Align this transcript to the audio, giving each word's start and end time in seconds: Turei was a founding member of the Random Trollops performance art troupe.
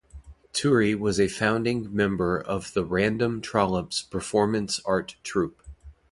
Turei 0.51 0.97
was 0.97 1.19
a 1.19 1.27
founding 1.27 1.95
member 1.95 2.39
of 2.39 2.73
the 2.73 2.83
Random 2.83 3.39
Trollops 3.39 4.01
performance 4.01 4.79
art 4.83 5.15
troupe. 5.21 5.61